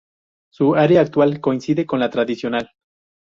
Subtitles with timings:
[0.51, 2.71] Su área actual coincide con la tradicional.